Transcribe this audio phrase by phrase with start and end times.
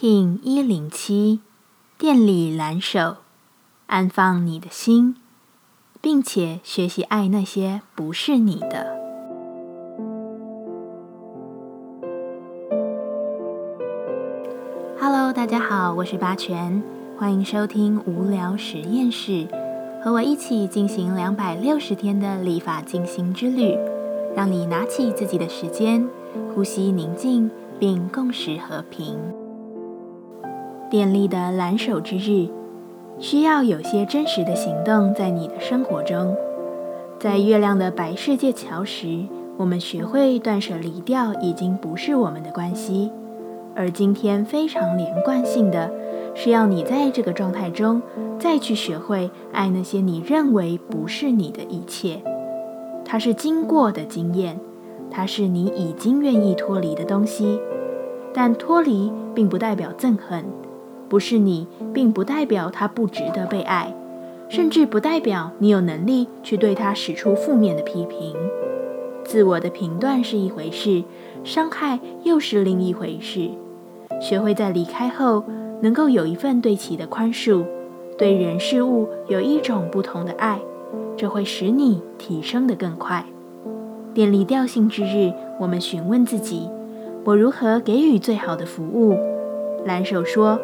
[0.00, 1.40] King 一零七，
[1.98, 3.16] 电力蓝手，
[3.86, 5.16] 安放你的心，
[6.00, 8.96] 并且学习爱那些不是你的。
[14.98, 16.82] Hello，大家好，我是八全，
[17.18, 19.46] 欢迎收听无聊实验室，
[20.02, 23.76] 和我一起进行两百六十天的立法进行之旅，
[24.34, 26.08] 让你拿起自己的时间，
[26.54, 29.18] 呼吸宁静，并共识和平。
[30.90, 32.48] 电力的蓝手之日，
[33.20, 36.36] 需要有些真实的行动在你的生活中。
[37.20, 39.20] 在月亮的白世界桥时，
[39.56, 43.12] 我们学会断舍离掉已经不是我们的关系。
[43.76, 45.92] 而今天非常连贯性的，
[46.34, 48.02] 是要你在这个状态中
[48.36, 52.20] 再去学会爱那些你认为不是你的一切。
[53.04, 54.58] 它是经过的经验，
[55.08, 57.60] 它是你已经愿意脱离的东西。
[58.32, 60.44] 但脱离并不代表憎恨。
[61.10, 63.92] 不是你，并不代表他不值得被爱，
[64.48, 68.36] 甚至不代表你有能力去对他使出负面的批评。
[69.24, 71.02] 自我的评断是一回事，
[71.42, 73.50] 伤害又是另一回事。
[74.20, 75.42] 学会在离开后，
[75.80, 77.64] 能够有一份对其的宽恕，
[78.16, 80.60] 对人事物有一种不同的爱，
[81.16, 83.26] 这会使你提升得更快。
[84.14, 86.68] 电力调性之日，我们询问自己：
[87.24, 89.16] 我如何给予最好的服务？
[89.84, 90.56] 蓝手说。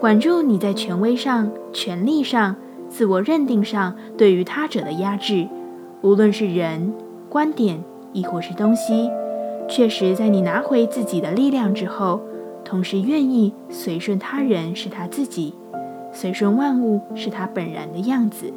[0.00, 2.56] 管住你在权威上、权力上、
[2.88, 5.46] 自我认定上对于他者的压制，
[6.00, 6.94] 无论是人、
[7.28, 7.84] 观点，
[8.14, 9.10] 亦或是东西，
[9.68, 12.18] 确实在你拿回自己的力量之后，
[12.64, 15.52] 同时愿意随顺他人是他自己，
[16.14, 18.50] 随顺万物是他本然的样子。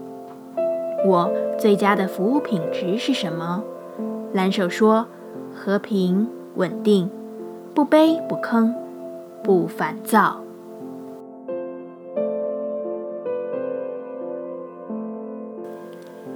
[1.05, 3.61] 我最佳的服务品质是什么？
[4.31, 5.05] 蓝手说：
[5.53, 7.09] 和平、稳定，
[7.73, 8.73] 不卑不吭，
[9.43, 10.37] 不烦躁。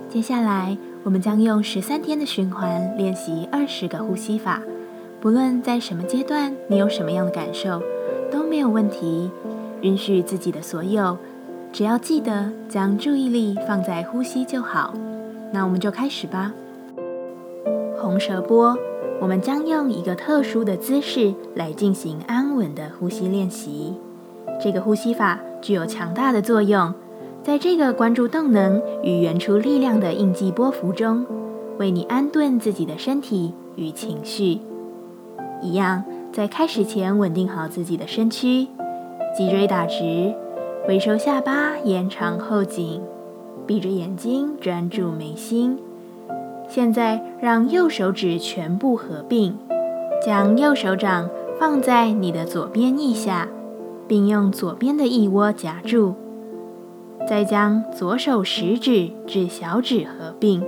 [0.09, 4.61] 接下来，我们将用十三天的循环练习二十个呼吸法。
[5.19, 7.81] 不论在什么阶段，你有什么样的感受，
[8.31, 9.29] 都没有问题。
[9.81, 11.17] 允许自己的所有，
[11.73, 14.93] 只要记得将注意力放在呼吸就好。
[15.51, 16.53] 那我们就开始吧。
[17.99, 18.77] 红舌波，
[19.19, 23.93] 我们将用一个特殊的姿势来进行安稳的呼吸练习。
[24.59, 26.93] 这个呼吸法具有强大的作用。
[27.47, 31.25] 在这个关注动能与原初力量的印记波幅中，
[31.79, 34.59] 为你安顿自己的身体与情绪。
[35.61, 36.03] 一样，
[36.33, 38.67] 在开始前稳定好自己的身躯，
[39.33, 40.35] 脊椎打直，
[40.89, 43.01] 微收下巴，延长后颈，
[43.65, 45.79] 闭着眼睛专注眉心。
[46.67, 49.55] 现在，让右手指全部合并，
[50.21, 53.47] 将右手掌放在你的左边腋下，
[54.05, 56.13] 并用左边的腋窝夹住。
[57.27, 60.63] 再将左手食指至小指合并，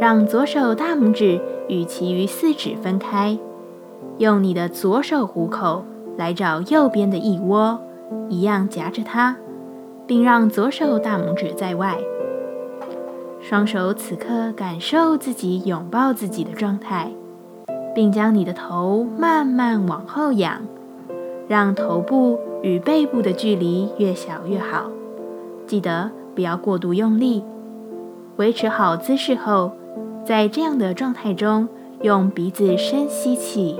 [0.00, 3.36] 让左手大拇指与其余四指分开。
[4.18, 5.84] 用你的左手虎口
[6.16, 7.80] 来找右边的腋窝，
[8.28, 9.36] 一样夹着它，
[10.06, 11.98] 并让左手大拇指在外。
[13.40, 17.10] 双手此刻感受自己拥抱自己的状态，
[17.94, 20.60] 并将你的头慢慢往后仰，
[21.48, 24.88] 让头部与背部的距离越小越好。
[25.70, 27.44] 记得不要过度用力，
[28.38, 29.70] 维持好姿势后，
[30.26, 31.68] 在这样的状态中，
[32.02, 33.76] 用鼻子深吸气，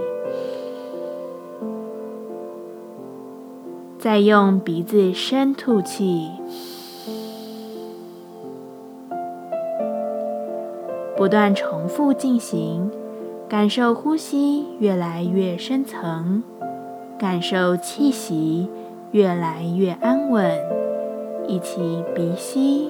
[3.98, 6.30] 再用鼻子深吐气，
[11.16, 12.88] 不断重复进行，
[13.48, 16.44] 感受呼吸越来越深层，
[17.18, 18.68] 感受气息
[19.10, 20.79] 越来越安稳。
[21.50, 21.80] 一起
[22.14, 22.88] 鼻吸，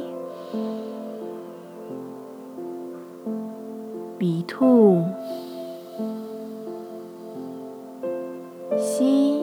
[4.18, 5.02] 鼻吐，
[8.76, 9.40] 吸，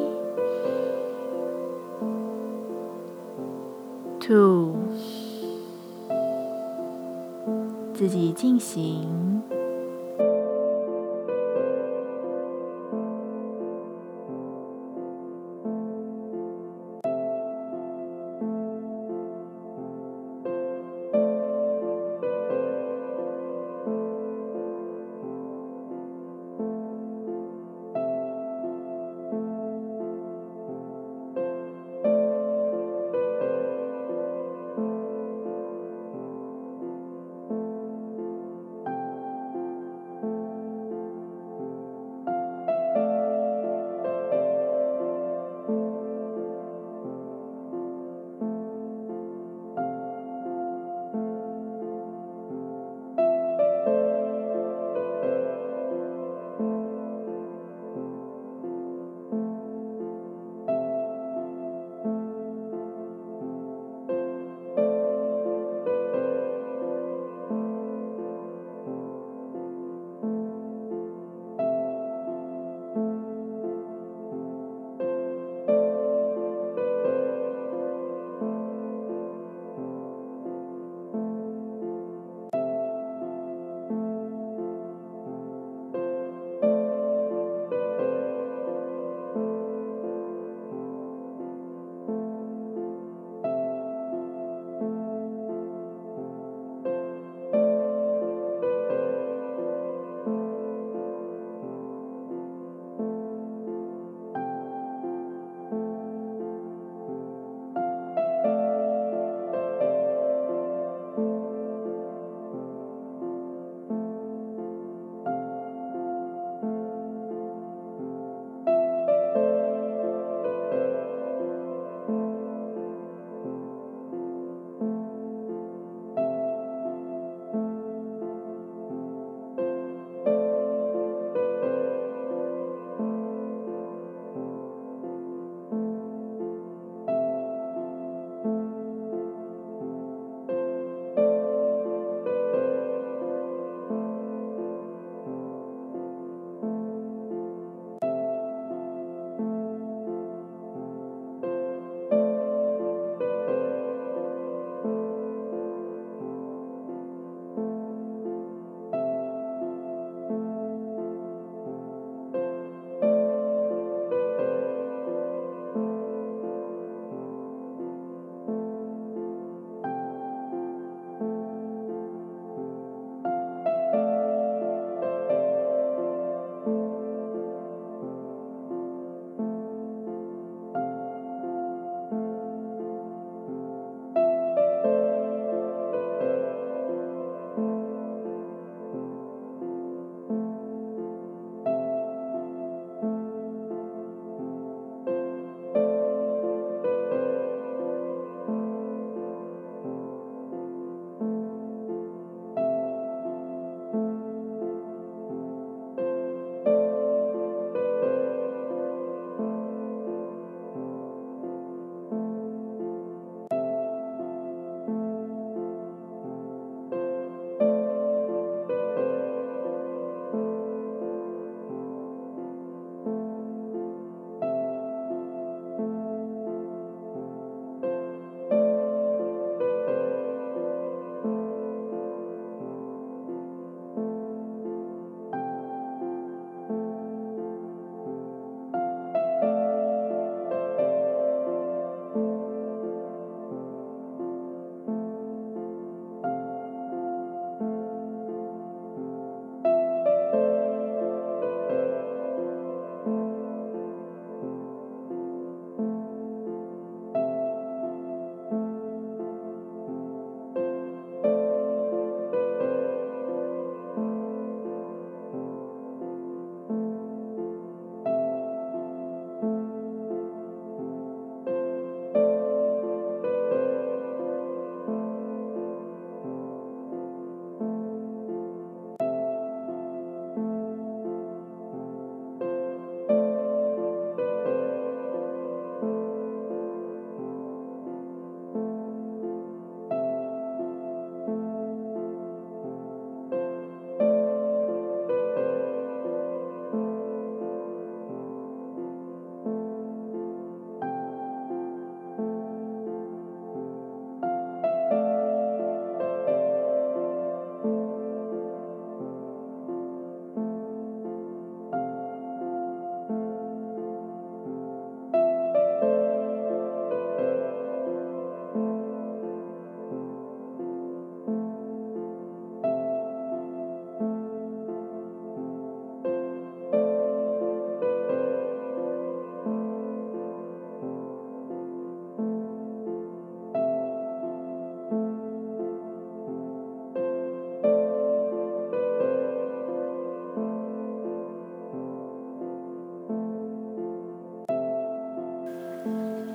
[4.19, 4.75] 吐，
[7.95, 9.41] 自己进行。